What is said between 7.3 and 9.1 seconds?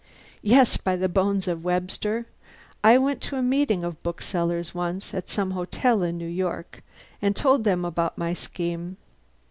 told 'em about my scheme.